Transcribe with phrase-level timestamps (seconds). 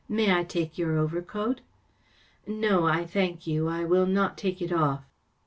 [0.09, 1.61] May I take your overcoat?""
[2.47, 5.03] No, I thank you; I will not take it off."